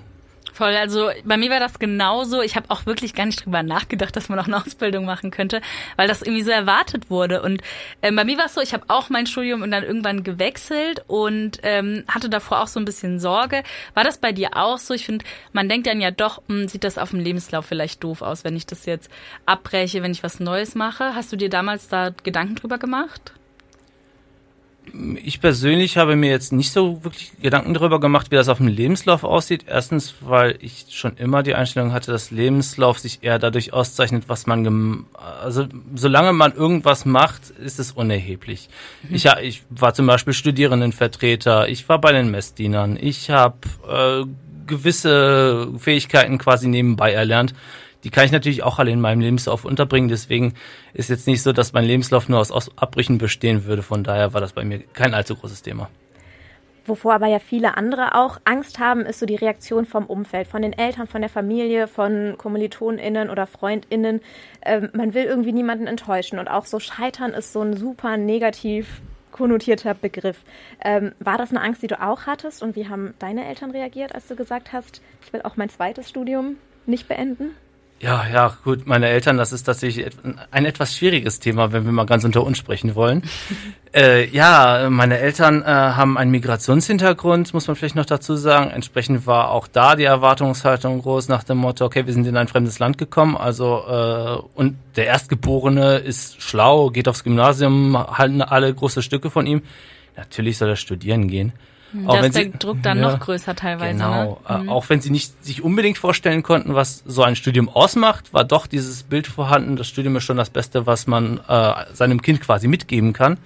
Voll, 0.57 0.75
also 0.75 1.11
bei 1.23 1.37
mir 1.37 1.51
war 1.51 1.59
das 1.59 1.77
genauso. 1.77 2.41
Ich 2.41 2.55
habe 2.55 2.71
auch 2.71 2.87
wirklich 2.87 3.13
gar 3.13 3.27
nicht 3.27 3.45
drüber 3.45 3.61
nachgedacht, 3.61 4.15
dass 4.15 4.27
man 4.27 4.39
auch 4.39 4.47
eine 4.47 4.57
Ausbildung 4.57 5.05
machen 5.05 5.29
könnte, 5.29 5.61
weil 5.97 6.07
das 6.07 6.23
irgendwie 6.23 6.41
so 6.41 6.49
erwartet 6.49 7.11
wurde. 7.11 7.43
Und 7.43 7.61
ähm, 8.01 8.15
bei 8.15 8.23
mir 8.25 8.39
war 8.39 8.47
es 8.47 8.55
so, 8.55 8.61
ich 8.61 8.73
habe 8.73 8.85
auch 8.87 9.11
mein 9.11 9.27
Studium 9.27 9.61
und 9.61 9.69
dann 9.69 9.83
irgendwann 9.83 10.23
gewechselt 10.23 11.03
und 11.05 11.59
ähm, 11.61 12.05
hatte 12.07 12.27
davor 12.27 12.63
auch 12.63 12.67
so 12.67 12.79
ein 12.79 12.85
bisschen 12.85 13.19
Sorge. 13.19 13.61
War 13.93 14.03
das 14.03 14.17
bei 14.17 14.31
dir 14.31 14.57
auch 14.57 14.79
so? 14.79 14.95
Ich 14.95 15.05
finde, 15.05 15.25
man 15.53 15.69
denkt 15.69 15.85
dann 15.85 16.01
ja 16.01 16.09
doch, 16.09 16.41
mh, 16.47 16.61
hm, 16.61 16.67
sieht 16.67 16.83
das 16.83 16.97
auf 16.97 17.11
dem 17.11 17.19
Lebenslauf 17.19 17.67
vielleicht 17.67 18.03
doof 18.03 18.23
aus, 18.23 18.43
wenn 18.43 18.55
ich 18.55 18.65
das 18.65 18.87
jetzt 18.87 19.11
abbreche, 19.45 20.01
wenn 20.01 20.11
ich 20.11 20.23
was 20.23 20.39
Neues 20.39 20.73
mache. 20.73 21.13
Hast 21.13 21.31
du 21.31 21.35
dir 21.35 21.49
damals 21.49 21.87
da 21.87 22.09
Gedanken 22.23 22.55
drüber 22.55 22.79
gemacht? 22.79 23.31
Ich 25.23 25.41
persönlich 25.41 25.97
habe 25.97 26.15
mir 26.15 26.29
jetzt 26.29 26.51
nicht 26.53 26.71
so 26.71 27.03
wirklich 27.03 27.31
Gedanken 27.41 27.73
darüber 27.73 27.99
gemacht, 27.99 28.31
wie 28.31 28.35
das 28.35 28.49
auf 28.49 28.57
dem 28.57 28.67
Lebenslauf 28.67 29.23
aussieht. 29.23 29.65
Erstens, 29.67 30.15
weil 30.21 30.57
ich 30.61 30.85
schon 30.89 31.17
immer 31.17 31.43
die 31.43 31.55
Einstellung 31.55 31.93
hatte, 31.93 32.11
dass 32.11 32.31
Lebenslauf 32.31 32.99
sich 32.99 33.19
eher 33.21 33.39
dadurch 33.39 33.73
auszeichnet, 33.73 34.25
was 34.27 34.47
man, 34.47 35.05
also 35.41 35.67
solange 35.95 36.33
man 36.33 36.53
irgendwas 36.53 37.05
macht, 37.05 37.49
ist 37.49 37.79
es 37.79 37.91
unerheblich. 37.91 38.69
Mhm. 39.03 39.15
Ich, 39.15 39.25
ich 39.41 39.63
war 39.69 39.93
zum 39.93 40.07
Beispiel 40.07 40.33
Studierendenvertreter, 40.33 41.67
ich 41.67 41.87
war 41.89 41.99
bei 41.99 42.11
den 42.11 42.31
Messdienern, 42.31 42.97
ich 42.99 43.29
habe 43.29 43.57
äh, 43.87 44.25
gewisse 44.67 45.69
Fähigkeiten 45.77 46.37
quasi 46.37 46.67
nebenbei 46.67 47.13
erlernt 47.13 47.53
die 48.03 48.09
kann 48.09 48.25
ich 48.25 48.31
natürlich 48.31 48.63
auch 48.63 48.79
alle 48.79 48.91
in 48.91 49.01
meinem 49.01 49.21
Lebenslauf 49.21 49.65
unterbringen. 49.65 50.09
Deswegen 50.09 50.53
ist 50.93 51.09
jetzt 51.09 51.27
nicht 51.27 51.41
so, 51.41 51.51
dass 51.51 51.73
mein 51.73 51.85
Lebenslauf 51.85 52.29
nur 52.29 52.39
aus, 52.39 52.51
Abbrüchen 52.77 53.17
bestehen 53.17 53.65
würde. 53.65 53.81
Von 53.81 54.03
daher 54.03 54.33
war 54.33 54.41
das 54.41 54.53
bei 54.53 54.63
mir 54.63 54.79
kein 54.93 55.13
allzu 55.13 55.35
großes 55.35 55.61
Thema. 55.61 55.89
Wovor 56.85 57.15
aber 57.15 57.27
ja 57.27 57.39
viele 57.39 57.75
andere 57.75 58.15
auch 58.15 58.39
Angst 58.45 58.79
haben, 58.79 59.01
ist 59.01 59.19
so 59.19 59.25
die 59.25 59.35
Reaktion 59.35 59.85
vom 59.85 60.05
Umfeld, 60.05 60.47
von 60.47 60.61
den 60.61 60.71
Eltern, 60.71 61.07
von 61.07 61.19
der 61.19 61.29
Familie, 61.29 61.87
von 61.87 62.35
KommilitonInnen 62.37 63.29
oder 63.29 63.45
FreundInnen. 63.45 64.21
Ähm, 64.63 64.89
man 64.93 65.13
will 65.13 65.25
irgendwie 65.25 65.51
niemanden 65.51 65.85
enttäuschen 65.85 66.39
und 66.39 66.47
auch 66.47 66.65
so 66.65 66.79
Scheitern 66.79 67.31
ist 67.31 67.51
so 67.51 67.61
ein 67.61 67.75
super 67.75 68.15
negativ 68.15 69.01
konnotierter 69.33 69.95
Begriff. 69.95 70.43
Ähm, 70.81 71.11
war 71.19 71.37
das 71.37 71.49
eine 71.49 71.61
Angst, 71.61 71.83
die 71.83 71.87
du 71.87 72.01
auch 72.01 72.25
hattest 72.25 72.63
und 72.63 72.77
wie 72.77 72.87
haben 72.87 73.13
deine 73.19 73.45
Eltern 73.45 73.71
reagiert, 73.71 74.15
als 74.15 74.27
du 74.27 74.37
gesagt 74.37 74.71
hast, 74.71 75.01
ich 75.25 75.33
will 75.33 75.41
auch 75.41 75.57
mein 75.57 75.69
zweites 75.69 76.07
Studium 76.07 76.55
nicht 76.85 77.09
beenden? 77.09 77.51
Ja, 77.99 78.27
ja, 78.31 78.55
gut, 78.63 78.85
meine 78.85 79.07
Eltern, 79.07 79.37
das 79.37 79.51
ist 79.51 79.63
tatsächlich 79.63 80.05
ein 80.51 80.65
etwas 80.65 80.95
schwieriges 80.95 81.39
Thema, 81.39 81.71
wenn 81.71 81.83
wir 81.83 81.91
mal 81.91 82.05
ganz 82.05 82.23
unter 82.23 82.43
uns 82.43 82.59
sprechen 82.59 82.93
wollen. 82.93 83.23
äh, 83.95 84.27
ja, 84.27 84.87
meine 84.91 85.17
Eltern 85.17 85.63
äh, 85.63 85.65
haben 85.65 86.15
einen 86.15 86.29
Migrationshintergrund, 86.29 87.55
muss 87.55 87.65
man 87.65 87.75
vielleicht 87.75 87.95
noch 87.95 88.05
dazu 88.05 88.35
sagen. 88.35 88.69
Entsprechend 88.69 89.25
war 89.25 89.49
auch 89.49 89.67
da 89.67 89.95
die 89.95 90.03
Erwartungshaltung 90.03 91.01
groß 91.01 91.27
nach 91.27 91.43
dem 91.43 91.57
Motto, 91.57 91.85
okay, 91.85 92.05
wir 92.05 92.13
sind 92.13 92.27
in 92.27 92.37
ein 92.37 92.47
fremdes 92.47 92.77
Land 92.77 92.99
gekommen, 92.99 93.35
also 93.35 93.83
äh, 93.87 94.59
und 94.59 94.77
der 94.95 95.07
Erstgeborene 95.07 95.97
ist 95.97 96.39
schlau, 96.39 96.91
geht 96.91 97.07
aufs 97.07 97.23
Gymnasium, 97.23 97.97
halten 97.97 98.43
alle 98.43 98.71
große 98.71 99.01
Stücke 99.01 99.31
von 99.31 99.47
ihm. 99.47 99.63
Natürlich 100.15 100.59
soll 100.59 100.69
er 100.69 100.75
studieren 100.75 101.27
gehen. 101.27 101.51
Auch 102.05 102.15
da 102.15 102.25
ist 102.25 102.35
der 102.35 102.43
sie, 102.43 102.51
Druck 102.51 102.83
dann 102.83 102.99
ja, 102.99 103.11
noch 103.11 103.19
größer 103.19 103.55
teilweise. 103.55 103.93
Genau. 103.97 104.41
Ne? 104.47 104.57
Mhm. 104.63 104.69
Auch 104.69 104.89
wenn 104.89 104.99
sie 105.01 105.09
nicht 105.09 105.43
sich 105.43 105.63
unbedingt 105.63 105.97
vorstellen 105.97 106.43
konnten, 106.43 106.75
was 106.75 107.03
so 107.05 107.23
ein 107.23 107.35
Studium 107.35 107.69
ausmacht, 107.69 108.33
war 108.33 108.43
doch 108.43 108.67
dieses 108.67 109.03
Bild 109.03 109.27
vorhanden. 109.27 109.77
Das 109.77 109.87
Studium 109.87 110.15
ist 110.17 110.23
schon 110.23 110.37
das 110.37 110.49
Beste, 110.49 110.85
was 110.85 111.07
man 111.07 111.39
äh, 111.47 111.73
seinem 111.93 112.21
Kind 112.21 112.41
quasi 112.41 112.67
mitgeben 112.67 113.13
kann. 113.13 113.37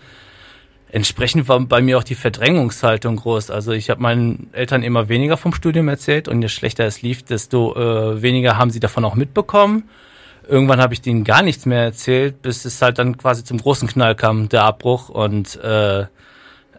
entsprechend 0.92 1.48
war 1.48 1.60
bei 1.62 1.82
mir 1.82 1.98
auch 1.98 2.04
die 2.04 2.16
Verdrängungshaltung 2.16 3.16
groß. 3.16 3.50
Also 3.50 3.72
ich 3.72 3.90
habe 3.90 4.02
meinen 4.02 4.50
Eltern 4.52 4.84
immer 4.84 5.08
weniger 5.08 5.38
vom 5.38 5.54
Studium 5.54 5.88
erzählt 5.88 6.28
und 6.28 6.42
je 6.42 6.50
schlechter 6.50 6.86
es 6.86 7.02
lief, 7.02 7.24
desto 7.24 7.76
äh, 7.76 8.22
weniger 8.22 8.58
haben 8.58 8.72
sie 8.72 8.80
davon 8.80 9.06
auch 9.06 9.16
mitbekommen. 9.16 9.90
Irgendwann 10.48 10.82
habe 10.82 10.94
ich 10.94 11.02
denen 11.02 11.24
gar 11.24 11.44
nichts 11.44 11.66
mehr 11.66 11.84
erzählt, 11.84 12.42
bis 12.42 12.66
es 12.66 12.82
halt 12.82 13.00
dann 13.00 13.18
quasi 13.18 13.44
zum 13.44 13.60
großen 13.60 13.88
Knall 13.88 14.16
kam, 14.16 14.50
der 14.50 14.64
Abbruch. 14.64 15.08
Und 15.10 15.56
äh, 15.64 16.06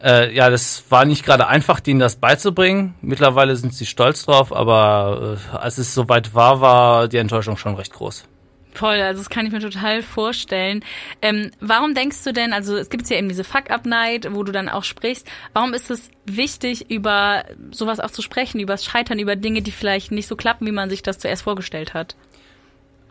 äh, 0.02 0.35
ja, 0.35 0.50
das 0.50 0.85
war 0.88 1.04
nicht 1.04 1.25
gerade 1.25 1.47
einfach, 1.47 1.80
denen 1.80 2.00
das 2.00 2.16
beizubringen. 2.16 2.94
Mittlerweile 3.00 3.56
sind 3.56 3.75
sie 3.75 3.87
stolz 3.87 4.25
drauf, 4.25 4.52
aber 4.52 5.38
äh, 5.52 5.56
als 5.56 5.78
es 5.78 5.94
soweit 5.94 6.35
war, 6.35 6.61
war 6.61 7.09
die 7.09 7.18
Enttäuschung 7.18 7.56
schon 7.56 7.75
recht 7.75 7.92
groß. 7.92 8.26
Voll, 8.75 9.00
also 9.00 9.21
das 9.21 9.28
kann 9.28 9.44
ich 9.44 9.52
mir 9.52 9.61
total 9.61 10.02
vorstellen. 10.02 10.82
Ähm, 11.21 11.50
warum 11.61 11.94
denkst 11.94 12.25
du 12.25 12.32
denn, 12.32 12.54
also 12.54 12.76
es 12.76 12.88
gibt 12.88 13.09
ja 13.11 13.18
eben 13.18 13.28
diese 13.28 13.44
Fuck-Up-Night, 13.44 14.28
wo 14.32 14.42
du 14.44 14.52
dann 14.52 14.71
auch 14.71 14.85
sprichst, 14.85 15.30
warum 15.52 15.75
ist 15.75 15.90
es 15.90 16.11
wichtig, 16.25 16.90
über 16.90 17.44
sowas 17.71 18.00
auch 18.00 18.11
zu 18.11 18.23
sprechen, 18.23 18.61
über 18.61 18.73
das 18.73 18.85
Scheitern, 18.85 19.18
über 19.18 19.37
Dinge, 19.37 19.61
die 19.61 19.73
vielleicht 19.73 20.11
nicht 20.11 20.26
so 20.26 20.37
klappen, 20.37 20.66
wie 20.66 20.73
man 20.73 20.88
sich 20.88 21.02
das 21.02 21.18
zuerst 21.18 21.42
vorgestellt 21.42 21.92
hat? 21.92 22.16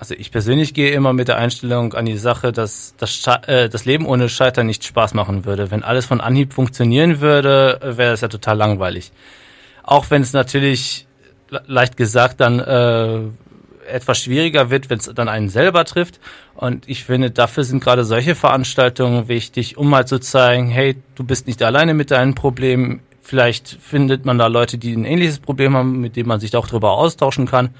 Also 0.02 0.16
ich 0.16 0.32
persönlich 0.32 0.74
gehe 0.74 0.94
immer 0.94 1.14
mit 1.14 1.28
der 1.28 1.38
Einstellung 1.38 1.94
an 1.94 2.06
die 2.06 2.18
Sache, 2.18 2.52
dass 2.52 2.96
das, 2.98 3.24
äh, 3.46 3.70
das 3.70 3.86
Leben 3.86 4.08
ohne 4.08 4.30
Scheitern 4.30 4.66
nicht 4.66 4.84
Spaß 4.84 5.14
machen 5.14 5.46
würde. 5.46 5.70
Wenn 5.70 5.84
alles 5.84 6.08
von 6.08 6.22
Anhieb 6.22 6.54
funktionieren 6.54 7.22
würde, 7.22 7.80
wäre 7.84 8.10
das 8.10 8.22
ja 8.22 8.28
total 8.28 8.58
langweilig. 8.58 9.12
Auch 9.84 10.10
wenn 10.10 10.24
es 10.24 10.34
natürlich 10.34 11.06
leicht 11.68 11.98
gesagt 11.98 12.40
dann 12.40 12.58
äh, 12.60 13.20
etwas 13.88 14.24
schwieriger 14.24 14.72
wird, 14.72 14.90
wenn 14.90 14.98
es 14.98 15.06
dann 15.14 15.30
einen 15.30 15.50
selber 15.50 15.86
trifft. 15.86 16.20
Und 16.56 16.90
ich 16.90 17.04
finde, 17.04 17.30
dafür 17.30 17.64
sind 17.64 17.84
gerade 17.84 18.04
solche 18.04 18.34
Veranstaltungen 18.34 19.28
wichtig, 19.28 19.78
um 19.78 19.88
mal 19.88 20.08
zu 20.08 20.18
zeigen, 20.18 20.70
hey, 20.70 20.96
du 21.14 21.24
bist 21.24 21.46
nicht 21.46 21.62
alleine 21.62 21.94
mit 21.94 22.10
deinen 22.10 22.34
Problemen. 22.34 23.02
Vielleicht 23.22 23.78
findet 23.80 24.26
man 24.26 24.40
da 24.40 24.48
Leute, 24.48 24.80
die 24.80 24.94
ein 24.94 25.06
ähnliches 25.06 25.38
Problem 25.38 25.78
haben, 25.78 26.02
mit 26.02 26.16
denen 26.16 26.28
man 26.28 26.40
sich 26.40 26.56
auch 26.56 26.68
darüber 26.68 26.94
austauschen 26.94 27.46
kann. 27.46 27.76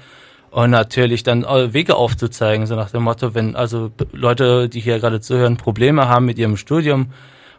Und 0.52 0.70
natürlich 0.70 1.22
dann 1.22 1.44
Wege 1.44 1.96
aufzuzeigen, 1.96 2.66
so 2.66 2.76
nach 2.76 2.90
dem 2.90 3.04
Motto, 3.04 3.34
wenn 3.34 3.56
also 3.56 3.90
Leute, 4.12 4.68
die 4.68 4.80
hier 4.80 4.98
gerade 4.98 5.22
zuhören, 5.22 5.56
Probleme 5.56 6.08
haben 6.08 6.26
mit 6.26 6.38
ihrem 6.38 6.58
Studium 6.58 7.06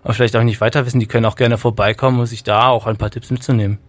und 0.03 0.13
vielleicht 0.13 0.35
auch 0.35 0.43
nicht 0.43 0.61
weiter 0.61 0.85
wissen, 0.85 0.99
die 0.99 1.07
können 1.07 1.25
auch 1.25 1.35
gerne 1.35 1.57
vorbeikommen, 1.57 2.19
um 2.19 2.27
sich 2.27 2.43
da 2.43 2.67
auch 2.67 2.85
ein 2.85 2.97
paar 2.97 3.09
Tipps 3.09 3.31
mitzunehmen. 3.31 3.79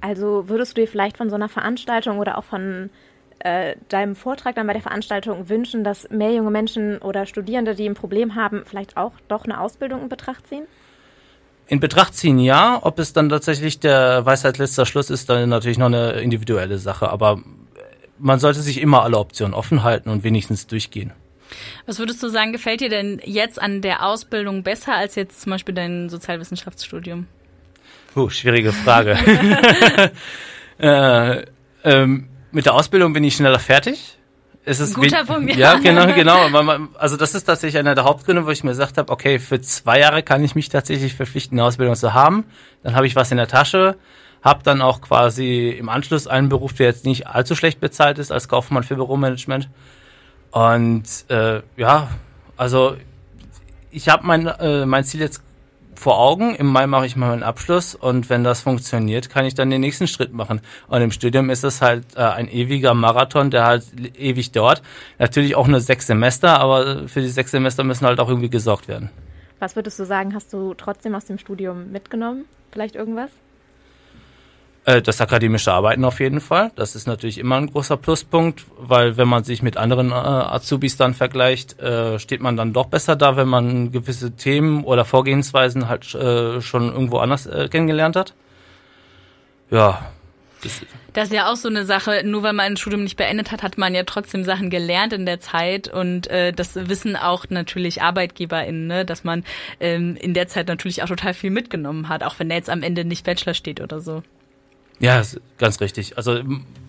Also 0.00 0.48
würdest 0.48 0.76
du 0.76 0.80
dir 0.80 0.88
vielleicht 0.88 1.18
von 1.18 1.30
so 1.30 1.36
einer 1.36 1.48
Veranstaltung 1.48 2.18
oder 2.18 2.36
auch 2.36 2.42
von 2.42 2.90
äh, 3.38 3.76
deinem 3.88 4.16
Vortrag 4.16 4.56
dann 4.56 4.66
bei 4.66 4.72
der 4.72 4.82
Veranstaltung 4.82 5.48
wünschen, 5.48 5.84
dass 5.84 6.10
mehr 6.10 6.32
junge 6.32 6.50
Menschen 6.50 6.98
oder 6.98 7.26
Studierende, 7.26 7.76
die 7.76 7.88
ein 7.88 7.94
Problem 7.94 8.34
haben, 8.34 8.64
vielleicht 8.66 8.96
auch 8.96 9.12
doch 9.28 9.44
eine 9.44 9.60
Ausbildung 9.60 10.02
in 10.02 10.08
Betracht 10.08 10.48
ziehen? 10.48 10.64
In 11.68 11.78
Betracht 11.78 12.14
ziehen 12.14 12.40
ja, 12.40 12.80
ob 12.82 12.98
es 12.98 13.12
dann 13.12 13.28
tatsächlich 13.28 13.78
der 13.78 14.26
Weisheit 14.26 14.58
letzter 14.58 14.84
Schluss 14.84 15.10
ist, 15.10 15.30
dann 15.30 15.48
natürlich 15.48 15.78
noch 15.78 15.86
eine 15.86 16.14
individuelle 16.14 16.78
Sache. 16.78 17.08
Aber 17.08 17.38
man 18.22 18.38
sollte 18.38 18.60
sich 18.60 18.80
immer 18.80 19.02
alle 19.02 19.18
Optionen 19.18 19.52
offen 19.52 19.82
halten 19.82 20.08
und 20.08 20.24
wenigstens 20.24 20.66
durchgehen. 20.66 21.12
Was 21.86 21.98
würdest 21.98 22.22
du 22.22 22.28
sagen, 22.28 22.52
gefällt 22.52 22.80
dir 22.80 22.88
denn 22.88 23.20
jetzt 23.24 23.60
an 23.60 23.82
der 23.82 24.06
Ausbildung 24.06 24.62
besser 24.62 24.94
als 24.94 25.16
jetzt 25.16 25.42
zum 25.42 25.50
Beispiel 25.50 25.74
dein 25.74 26.08
Sozialwissenschaftsstudium? 26.08 27.26
Puh, 28.14 28.30
schwierige 28.30 28.72
Frage. 28.72 29.18
äh, 30.78 31.44
ähm, 31.84 32.28
mit 32.52 32.66
der 32.66 32.74
Ausbildung 32.74 33.12
bin 33.12 33.24
ich 33.24 33.36
schneller 33.36 33.58
fertig. 33.58 34.18
Es 34.64 34.78
ist 34.78 34.94
Guter 34.94 35.24
Punkt. 35.24 35.56
Ja, 35.56 35.74
genau, 35.78 36.06
genau. 36.14 36.46
Also 36.96 37.16
das 37.16 37.34
ist 37.34 37.44
tatsächlich 37.44 37.78
einer 37.78 37.96
der 37.96 38.04
Hauptgründe, 38.04 38.46
wo 38.46 38.50
ich 38.50 38.62
mir 38.62 38.70
gesagt 38.70 38.96
habe, 38.96 39.12
okay, 39.12 39.40
für 39.40 39.60
zwei 39.60 39.98
Jahre 39.98 40.22
kann 40.22 40.44
ich 40.44 40.54
mich 40.54 40.68
tatsächlich 40.68 41.14
verpflichten, 41.14 41.58
eine 41.58 41.66
Ausbildung 41.66 41.96
zu 41.96 42.14
haben. 42.14 42.44
Dann 42.84 42.94
habe 42.94 43.08
ich 43.08 43.16
was 43.16 43.32
in 43.32 43.38
der 43.38 43.48
Tasche, 43.48 43.96
habe 44.42 44.62
dann 44.62 44.82
auch 44.82 45.00
quasi 45.00 45.70
im 45.70 45.88
Anschluss 45.88 46.26
einen 46.26 46.48
Beruf, 46.48 46.72
der 46.74 46.86
jetzt 46.86 47.04
nicht 47.04 47.26
allzu 47.26 47.54
schlecht 47.54 47.80
bezahlt 47.80 48.18
ist, 48.18 48.32
als 48.32 48.48
Kaufmann 48.48 48.82
für 48.82 48.96
Büromanagement. 48.96 49.68
Und 50.50 51.04
äh, 51.28 51.62
ja, 51.76 52.08
also 52.56 52.96
ich 53.90 54.08
habe 54.08 54.26
mein, 54.26 54.46
äh, 54.46 54.84
mein 54.86 55.04
Ziel 55.04 55.20
jetzt 55.20 55.42
vor 55.94 56.18
Augen. 56.18 56.54
Im 56.54 56.66
Mai 56.66 56.86
mache 56.86 57.06
ich 57.06 57.16
mal 57.16 57.28
meinen 57.28 57.42
Abschluss 57.42 57.94
und 57.94 58.28
wenn 58.28 58.44
das 58.44 58.60
funktioniert, 58.60 59.30
kann 59.30 59.44
ich 59.44 59.54
dann 59.54 59.70
den 59.70 59.80
nächsten 59.80 60.06
Schritt 60.06 60.32
machen. 60.32 60.60
Und 60.88 61.00
im 61.00 61.12
Studium 61.12 61.48
ist 61.48 61.64
es 61.64 61.80
halt 61.80 62.04
äh, 62.16 62.20
ein 62.20 62.48
ewiger 62.48 62.94
Marathon, 62.94 63.50
der 63.50 63.64
halt 63.64 63.84
ewig 64.18 64.52
dauert. 64.52 64.82
Natürlich 65.18 65.54
auch 65.54 65.68
nur 65.68 65.80
sechs 65.80 66.06
Semester, 66.06 66.58
aber 66.58 67.08
für 67.08 67.20
die 67.20 67.28
sechs 67.28 67.52
Semester 67.52 67.84
müssen 67.84 68.06
halt 68.06 68.18
auch 68.20 68.28
irgendwie 68.28 68.50
gesorgt 68.50 68.88
werden. 68.88 69.10
Was 69.60 69.76
würdest 69.76 69.98
du 69.98 70.04
sagen, 70.04 70.34
hast 70.34 70.52
du 70.52 70.74
trotzdem 70.74 71.14
aus 71.14 71.26
dem 71.26 71.38
Studium 71.38 71.92
mitgenommen? 71.92 72.46
Vielleicht 72.72 72.96
irgendwas? 72.96 73.30
Äh, 74.84 75.00
das 75.00 75.20
akademische 75.20 75.72
Arbeiten 75.72 76.04
auf 76.04 76.18
jeden 76.18 76.40
Fall. 76.40 76.72
Das 76.74 76.96
ist 76.96 77.06
natürlich 77.06 77.38
immer 77.38 77.56
ein 77.56 77.68
großer 77.68 77.96
Pluspunkt, 77.96 78.64
weil 78.78 79.16
wenn 79.16 79.28
man 79.28 79.44
sich 79.44 79.62
mit 79.62 79.76
anderen 79.76 80.10
äh, 80.10 80.14
Azubis 80.14 80.96
dann 80.96 81.14
vergleicht, 81.14 81.78
äh, 81.78 82.18
steht 82.18 82.40
man 82.40 82.56
dann 82.56 82.72
doch 82.72 82.86
besser 82.86 83.14
da, 83.14 83.36
wenn 83.36 83.48
man 83.48 83.92
gewisse 83.92 84.32
Themen 84.32 84.82
oder 84.82 85.04
Vorgehensweisen 85.04 85.88
halt 85.88 86.12
äh, 86.14 86.60
schon 86.60 86.92
irgendwo 86.92 87.18
anders 87.18 87.46
äh, 87.46 87.68
kennengelernt 87.68 88.16
hat. 88.16 88.34
Ja. 89.70 90.10
Das 91.12 91.24
ist 91.28 91.32
ja 91.32 91.50
auch 91.50 91.56
so 91.56 91.68
eine 91.68 91.84
Sache, 91.84 92.22
nur 92.24 92.42
weil 92.42 92.52
man 92.52 92.66
ein 92.66 92.76
Studium 92.76 93.02
nicht 93.02 93.16
beendet 93.16 93.50
hat, 93.50 93.62
hat 93.62 93.78
man 93.78 93.94
ja 93.94 94.04
trotzdem 94.04 94.44
Sachen 94.44 94.70
gelernt 94.70 95.12
in 95.12 95.26
der 95.26 95.40
Zeit 95.40 95.88
und 95.88 96.28
äh, 96.28 96.52
das 96.52 96.76
wissen 96.76 97.16
auch 97.16 97.46
natürlich 97.48 98.00
ArbeitgeberInnen, 98.00 98.86
ne? 98.86 99.04
dass 99.04 99.24
man 99.24 99.44
ähm, 99.80 100.16
in 100.16 100.34
der 100.34 100.46
Zeit 100.46 100.68
natürlich 100.68 101.02
auch 101.02 101.08
total 101.08 101.34
viel 101.34 101.50
mitgenommen 101.50 102.08
hat, 102.08 102.22
auch 102.22 102.38
wenn 102.38 102.50
er 102.50 102.56
jetzt 102.56 102.70
am 102.70 102.82
Ende 102.82 103.04
nicht 103.04 103.24
Bachelor 103.24 103.54
steht 103.54 103.80
oder 103.80 104.00
so. 104.00 104.22
Ja, 105.02 105.20
ganz 105.58 105.80
richtig. 105.80 106.16
Also 106.16 106.38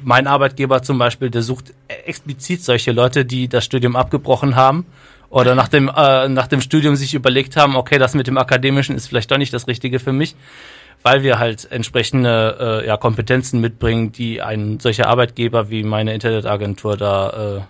mein 0.03 0.27
Arbeitgeber 0.27 0.83
zum 0.83 0.99
Beispiel, 0.99 1.31
der 1.31 1.41
sucht 1.41 1.73
explizit 1.87 2.63
solche 2.63 2.91
Leute, 2.91 3.25
die 3.25 3.47
das 3.47 3.65
Studium 3.65 3.95
abgebrochen 3.95 4.55
haben 4.55 4.85
oder 5.31 5.55
nach 5.55 5.67
dem, 5.67 5.89
äh, 5.89 6.29
nach 6.29 6.45
dem 6.45 6.61
Studium 6.61 6.95
sich 6.95 7.15
überlegt 7.15 7.57
haben, 7.57 7.75
okay, 7.75 7.97
das 7.97 8.13
mit 8.13 8.27
dem 8.27 8.37
Akademischen 8.37 8.95
ist 8.95 9.07
vielleicht 9.07 9.31
doch 9.31 9.39
nicht 9.39 9.51
das 9.51 9.67
Richtige 9.67 9.97
für 9.97 10.13
mich, 10.13 10.35
weil 11.01 11.23
wir 11.23 11.39
halt 11.39 11.71
entsprechende 11.71 12.83
äh, 12.83 12.87
ja, 12.87 12.97
Kompetenzen 12.97 13.59
mitbringen, 13.59 14.11
die 14.11 14.43
ein 14.43 14.79
solcher 14.79 15.07
Arbeitgeber 15.07 15.71
wie 15.71 15.81
meine 15.81 16.13
Internetagentur 16.13 16.97
da 16.97 17.57
äh, 17.57 17.61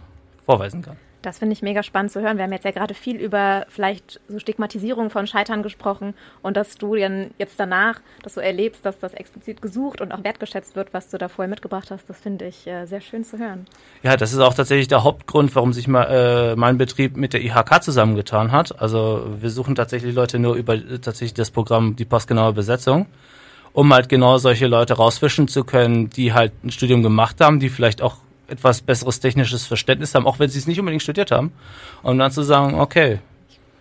vorweisen 0.46 0.82
kann. 0.82 0.98
Das 1.24 1.40
finde 1.40 1.54
ich 1.54 1.62
mega 1.62 1.84
spannend 1.84 2.12
zu 2.12 2.22
hören. 2.22 2.36
Wir 2.38 2.44
haben 2.44 2.52
jetzt 2.52 2.66
ja 2.66 2.72
gerade 2.72 2.94
viel 2.94 3.16
über 3.16 3.66
vielleicht 3.70 4.20
so 4.28 4.40
Stigmatisierung 4.40 5.10
von 5.10 5.26
Scheitern 5.26 5.64
gesprochen 5.64 6.14
und 6.42 6.58
dass 6.58 6.78
du 6.78 6.96
dann 6.96 7.32
jetzt 7.40 7.58
danach 7.58 8.02
das 8.22 8.34
so 8.34 8.42
erlebst, 8.42 8.86
dass 8.86 9.00
das 9.00 9.14
explizit 9.14 9.62
gesucht 9.62 10.02
und 10.02 10.12
auch 10.12 10.22
wertgeschätzt 10.24 10.76
wird, 10.76 10.94
was 10.94 11.10
du 11.10 11.18
da 11.18 11.30
vorher 11.30 11.50
mitgebracht 11.50 11.92
hast. 11.92 12.10
Das 12.10 12.20
finde 12.20 12.46
ich 12.46 12.68
äh, 12.68 12.86
sehr 12.86 13.00
schön 13.00 13.24
zu 13.24 13.40
hören. 13.40 13.66
Ja, 14.04 14.18
das 14.18 14.34
ist 14.34 14.40
auch 14.40 14.54
tatsächlich 14.54 14.90
der 14.90 15.06
Hauptgrund, 15.06 15.56
warum 15.56 15.72
sich 15.72 15.88
mal, 15.88 16.04
äh, 16.04 16.56
mein 16.58 16.78
Betrieb 16.78 17.16
mit 17.16 17.32
der 17.32 17.42
IHK 17.42 17.82
zusammengetan 17.82 18.52
hat. 18.52 18.82
Also 18.82 19.26
wir 19.40 19.50
suchen 19.50 19.76
tatsächlich 19.76 20.14
Leute 20.14 20.40
nur 20.40 20.56
über 20.56 20.76
äh, 20.76 21.00
tatsächlich 21.00 21.34
das 21.34 21.52
Programm 21.52 21.96
die 21.96 22.06
passgenaue 22.06 22.52
Besetzung 22.52 23.08
um 23.76 23.92
halt 23.92 24.08
genau 24.08 24.38
solche 24.38 24.68
Leute 24.68 24.94
rausfischen 24.94 25.48
zu 25.48 25.64
können, 25.64 26.08
die 26.10 26.32
halt 26.32 26.52
ein 26.64 26.70
Studium 26.70 27.02
gemacht 27.02 27.42
haben, 27.42 27.60
die 27.60 27.70
vielleicht 27.70 28.04
auch 28.04 28.18
etwas 28.54 28.82
besseres 28.82 29.20
technisches 29.20 29.66
Verständnis 29.66 30.16
haben, 30.16 30.26
auch 30.26 30.40
wenn 30.40 30.50
sie 30.50 30.60
es 30.60 30.68
nicht 30.68 30.80
unbedingt 30.80 31.04
studiert 31.04 31.32
haben. 31.32 31.52
Und 32.02 32.20
dann 32.20 32.32
zu 32.32 32.44
sagen, 32.44 32.80
okay, 32.80 33.20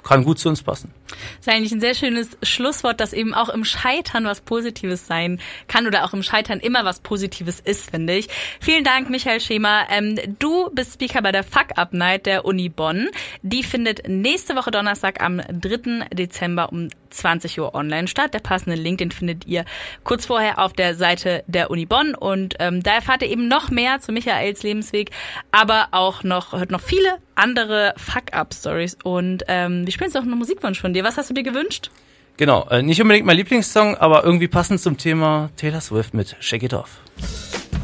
kann 0.02 0.24
gut 0.24 0.38
zu 0.38 0.48
uns 0.48 0.62
passen. 0.62 0.92
Das 1.08 1.46
ist 1.46 1.48
eigentlich 1.48 1.72
ein 1.72 1.80
sehr 1.80 1.94
schönes 1.94 2.36
Schlusswort, 2.42 3.00
dass 3.00 3.12
eben 3.12 3.34
auch 3.34 3.48
im 3.48 3.64
Scheitern 3.64 4.24
was 4.24 4.40
Positives 4.40 5.06
sein 5.06 5.40
kann 5.68 5.86
oder 5.86 6.04
auch 6.04 6.12
im 6.12 6.22
Scheitern 6.22 6.60
immer 6.60 6.84
was 6.84 7.00
Positives 7.00 7.60
ist, 7.60 7.90
finde 7.90 8.14
ich. 8.14 8.28
Vielen 8.60 8.84
Dank, 8.84 9.10
Michael 9.10 9.40
Schema. 9.40 9.86
Ähm, 9.90 10.18
du 10.38 10.70
bist 10.72 10.94
Speaker 10.94 11.22
bei 11.22 11.32
der 11.32 11.44
Fuck 11.44 11.76
Up 11.76 11.92
Night 11.92 12.26
der 12.26 12.44
Uni 12.44 12.68
Bonn. 12.68 13.08
Die 13.42 13.62
findet 13.62 14.08
nächste 14.08 14.56
Woche 14.56 14.70
Donnerstag 14.70 15.22
am 15.22 15.40
3. 15.40 16.06
Dezember 16.12 16.72
um 16.72 16.88
20 17.10 17.60
Uhr 17.60 17.74
online 17.74 18.08
statt. 18.08 18.34
Der 18.34 18.40
passende 18.40 18.76
Link, 18.76 18.98
den 18.98 19.10
findet 19.10 19.46
ihr 19.46 19.64
kurz 20.04 20.26
vorher 20.26 20.58
auf 20.58 20.72
der 20.72 20.94
Seite 20.94 21.44
der 21.46 21.70
Uni 21.70 21.86
Bonn 21.86 22.14
und 22.14 22.54
ähm, 22.58 22.82
da 22.82 22.94
erfahrt 22.94 23.22
ihr 23.22 23.28
eben 23.28 23.48
noch 23.48 23.70
mehr 23.70 24.00
zu 24.00 24.12
Michaels 24.12 24.62
Lebensweg, 24.62 25.10
aber 25.50 25.88
auch 25.92 26.22
noch, 26.22 26.52
hört 26.52 26.70
noch 26.70 26.80
viele 26.80 27.18
andere 27.34 27.94
Fuck-Up-Stories 27.96 28.98
und 29.02 29.44
ähm, 29.48 29.84
wir 29.92 29.94
spielen 29.94 30.08
jetzt 30.08 30.14
noch 30.14 30.22
einen 30.22 30.38
Musikwunsch 30.38 30.80
von 30.80 30.94
dir. 30.94 31.04
Was 31.04 31.18
hast 31.18 31.28
du 31.28 31.34
dir 31.34 31.42
gewünscht? 31.42 31.90
Genau, 32.38 32.66
äh, 32.70 32.82
nicht 32.82 33.02
unbedingt 33.02 33.26
mein 33.26 33.36
Lieblingssong, 33.36 33.94
aber 33.98 34.24
irgendwie 34.24 34.48
passend 34.48 34.80
zum 34.80 34.96
Thema 34.96 35.50
Taylor 35.56 35.82
Swift 35.82 36.14
mit 36.14 36.34
Shake 36.40 36.62
It 36.62 36.72
Off. 36.72 37.02